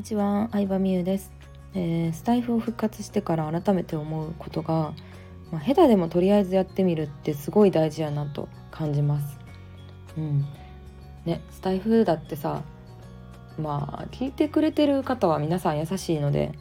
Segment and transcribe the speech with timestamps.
[0.00, 1.30] にちは、相葉美優です、
[1.74, 4.94] えー、スタイフを復活してから改めて思うことが、
[5.52, 9.38] まあ、下手でもとりあえずやってみるってすごい大事やなと感じます。
[10.16, 10.46] うん、
[11.26, 12.62] ね、スタイフだってさ、
[13.58, 16.52] まあ聞いてくれてる方は皆さん優しいので、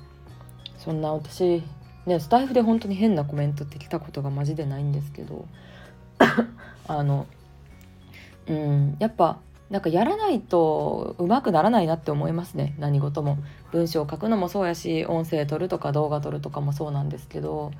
[0.77, 1.63] そんな私
[2.05, 5.45] ねスタイフで本当に変なコメントって来たことがマジでないんですけど、
[6.89, 7.25] あの、
[8.47, 12.75] うん、やっぱなんかやらないとうまくならないなって思いますね。
[12.79, 13.37] 何事も。
[13.71, 17.71] 文章を書くのもそうやし音声撮るとか動画撮るとかもそうなんですけど。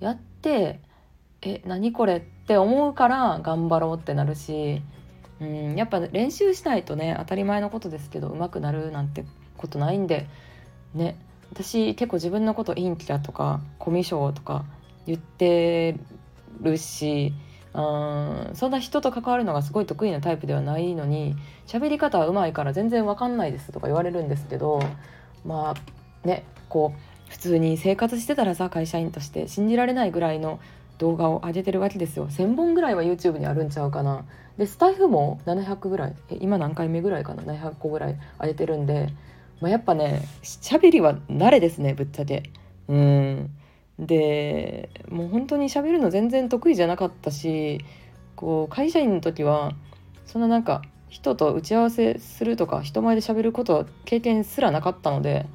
[0.00, 0.80] やって
[1.42, 4.82] え何これって思うから頑張ろうってなるし
[5.40, 9.24] うんやっぱ練習しないとね当たり前のことですけど上手くなるなんて
[9.56, 10.26] ことないんで
[10.94, 11.16] ね。
[11.50, 14.66] 私結構自分のこと陰キャとかコミュ障とか
[15.06, 15.96] 言って
[16.60, 17.32] るし
[17.74, 21.36] うんそんな人と関わるのがすごい得意なタイプではないのに
[21.66, 24.80] 喋り方はうまいから全然わかんないですとか言われるんですけど
[25.44, 30.60] まあねこう普通に生活してたらさ会社員として信じられないぐらいの
[30.96, 32.28] 動画を上げてるわけですよ。
[32.28, 34.24] 1000本ぐらいは YouTube にあるんちゃうかな。
[34.56, 39.10] でスタイフも700ぐらい今何回目ぐらいかな？700個ぐらい上げてるんで、
[39.60, 42.50] まあ、やっぱね喋りは慣れですねぶっちゃけ。
[42.88, 43.50] うん。
[43.98, 47.84] でもう本当に喋るの全然得意じゃなかったし
[48.36, 49.72] こう会社員の時は
[50.26, 55.46] そんななんか人と打ち合わせするとか人前で喋ること経験すらなかったので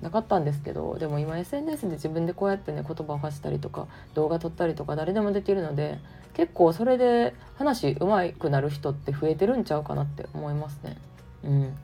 [0.00, 5.98] なかったんですけどでも今 SNS で自分でこうやってね言葉を発したりとか動画撮ったりとか誰でもできるので
[6.34, 10.96] 結構それで話うまくなる人って増えてるんちゃうかなって思いますね。
[11.42, 11.74] うん、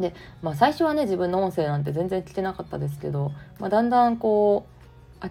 [0.00, 4.73] でまあ最初はね自分の音声なんて全然聞けなかったですけど、まあ、だんだんこう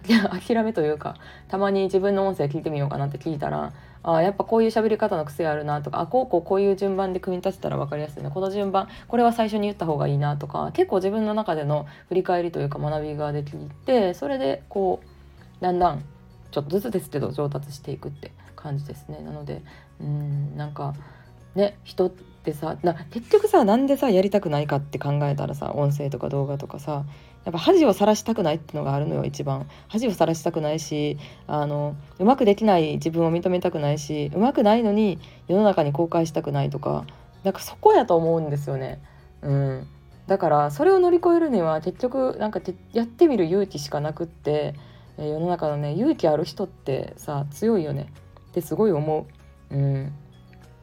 [0.46, 1.16] 諦めというか
[1.48, 8.30] たまに自分の音声聞いてみようかなって聞いたらあやっぱこういう喋り方の癖あるなとかあこうこうこういう順番で組み立てたら分かりやすいね。
[8.30, 13.52] この順番これは最初に言った方がいいなとか結構自分の中での振り返りというか学びができ
[13.86, 16.04] てそれでこうだんだん
[16.50, 19.20] ちょっとずつですけど上達していくって感じですね。
[19.24, 19.62] なので
[20.00, 20.94] うんなんか
[21.54, 27.04] ね人ってさな結局さなんでさやりたくないかって考えたらさ音声とか動画とかさ
[27.44, 37.06] やっぱ恥をさらしたくないってのがあるのよ一番恥をさらしたくないしあのうまくできない自分を認めたくないしうまくないのに世の中に公開したくないとか
[37.44, 39.00] なんかそこやと思うんですよね。
[39.42, 39.86] うん、
[40.26, 42.60] だからそれを乗り越えるには結局なんか
[42.94, 44.74] やってみる勇気しかなくって、
[45.18, 48.10] え世の中のね勇気ある人ってさ強いよね
[48.48, 49.26] ってすごい思
[49.70, 49.74] う。
[49.74, 50.12] うん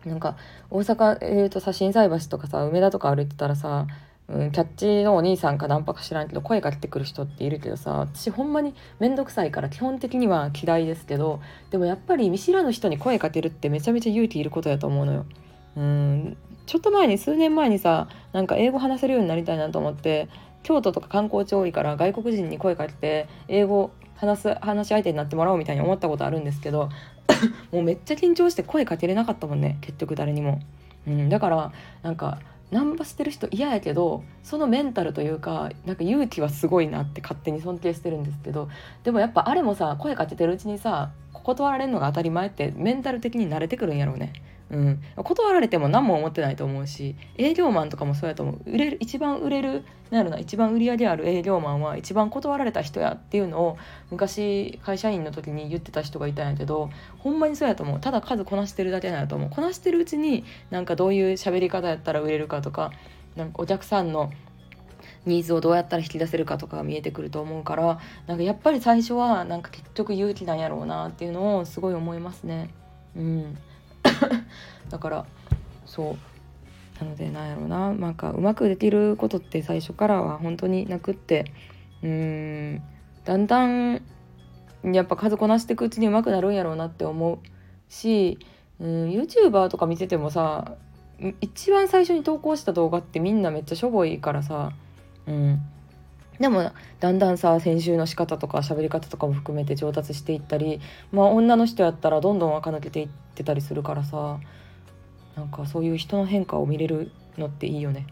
[0.06, 0.36] なんか
[0.70, 3.88] 大阪、えーと、写真菜箸とかさ梅田とか歩いてたらさ
[4.32, 15.26] うん、キャッチのお兄さんかナンパか知らんけど声かけてくる人っているけどさ私ほんまに面倒くさいから基本的には嫌いですけどでもやっぱり見知らぬ人に声かけるってめちゃめちゃ勇気いることやと思うのよ。
[15.76, 20.30] うんちょっと前に数年前にさなんか英語話せるようになりたいなと思って
[20.64, 23.92] 京都とか観光地多いから外国人に声かけて英語
[24.22, 26.90] 話す話し相手になってもらおうみたいに思ったことあるんですけど
[27.74, 30.60] もうめっちゃ緊張して声かけれなかったもんね結局誰にも。
[31.08, 31.72] うん、だから
[32.04, 32.38] なんか
[32.70, 38.70] ナンパしてる人嫌やけどそのメンタルというかなんか勇気はすごいなって勝手に尊敬してるんですけど
[39.04, 44.34] でもやっぱあれもさ声かけてるうちにさ断られるのが当たり前ってメンタル的に慣れてくるんやろうね。
[44.72, 48.62] うん、断られても何も思ってないと思うし営業マンとかもそうやと思う。
[48.66, 53.78] 売れる一番売れるなるな一番売り上げある営業マンは一番断られた人やっていうのを
[54.12, 56.90] 昔会社員の時に言ってた人がいたんやけど
[57.20, 58.00] ほんまにそうやと思う。
[58.00, 59.50] ただ数こなしてるだけなんやと思う。
[59.50, 62.92] こなしてるうちになんかどういう喋り方やったら売れるかとか
[63.36, 64.32] なんかお客さんの
[65.26, 72.70] ニーズをどうやったら引き出せるかとかが見えてくると思うからなんかやっぱり最初はなんか結局勇気なんやろうなっていうのをすごい思いますね。
[73.16, 73.58] うん。
[74.92, 75.26] だから
[75.86, 77.04] そう。
[77.04, 77.94] なのでなんやろうな。
[77.94, 81.52] なんかうまくできることって最初からは本当になくって。
[82.04, 82.82] うん。
[83.26, 84.02] だんだん
[84.84, 87.40] やっぱ数こなしていくうちにうまくなるんやろうなって思う
[87.90, 88.40] し、
[88.80, 90.74] うん、YouTuber とか見ててもさ
[91.40, 94.72] 一番最初に投稿した動画ってみんなめっちゃしょぼいからさ、
[95.28, 95.62] うん、
[96.40, 104.40] でもだんだんさ編集の仕方とか喋り方とかも含めて上達していったりまあ女の人やったらどんどん垢抜けていってたりするからさ。
[105.36, 108.06] なんかそういう人の変化を見れるのっていいよね。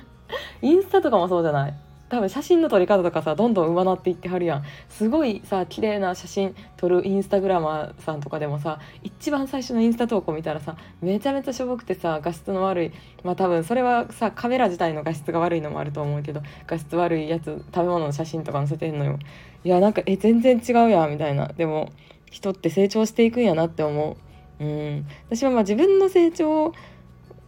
[0.62, 1.74] インスタとかもそうじゃない？
[2.10, 4.62] 多分写真の撮り方とかさどんどん上回っていってはるやん。
[4.88, 12.92] すごいさ綺麗な写真撮るインスタグラマーさんとかでもさ一番最初のインスタ投稿見たらさめちゃめちゃしょぼくてさ画質の悪い。
[13.24, 19.18] まあ多分それはさカメラ自体の画質が悪いのもあると思うけど画質悪いやつ食べ物の写真とか載せてんのよ。
[19.64, 21.48] いやなんかえ全然違うやんみたいな。
[21.48, 21.90] でも
[22.30, 24.16] 人って成長していくんやなって思う。
[24.60, 26.72] うん私はまあ自分の成長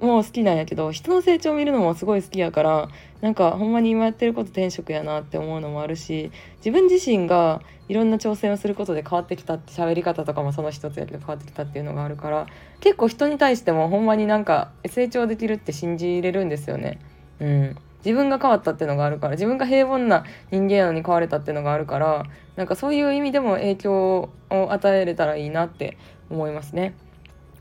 [0.00, 2.88] も好きなんやけど人の成長を見るのもすごい好きやから
[3.20, 12.46] なんかほんまに今やってること転職やなって思うのもあるし自分自身がいろんな挑戦をすることで変わってきたって喋り方とかもその一つやけど変わってきたっていうのがあるから
[12.80, 16.98] 結構人に対してもほんまになんか成長できるって信じれるんですよね。
[17.40, 22.24] うん、自分が変わったっていうのがあるから自分が平凡な人間なのに変われたっていうのがあるから
[22.56, 25.96] なんかそういう意味でも影響を与えれたらいいなって
[26.30, 26.94] 思いますね。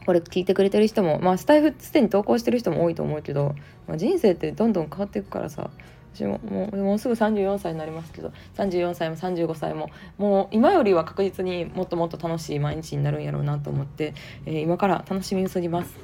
[0.06, 3.56] これ聞いてくれてる人もまあスタイフすでに投稿してる人も多いと思うけど、
[3.88, 5.70] まあ、人生ってどんどん変わっていくからさ
[6.14, 14.14] 私ももうもうすぐ34歳になりますけど34歳も35歳ももう今よりは確実にもっともっと楽しい毎日になるんやろうなと思って、
[14.46, 15.96] えー、今から楽しみにすぎます。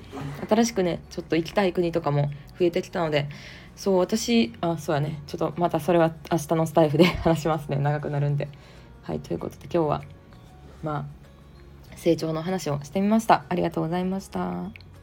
[0.48, 3.28] 新しくねちょっと行きたい国とかも増えてきたので
[3.76, 5.22] そう私あそうやね。
[5.28, 7.78] ちょっとまたそれは明日のスタイフで 話しますね。
[7.78, 8.48] 長くなるんで。
[9.02, 10.04] はいということで今日は
[10.82, 11.25] まあ
[11.96, 13.44] 成長の話をしてみました。
[13.50, 14.95] ありがとうございました。